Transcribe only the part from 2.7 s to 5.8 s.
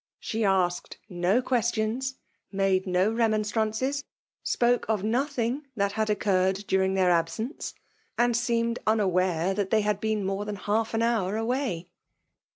no remonstrances; spoke of nothing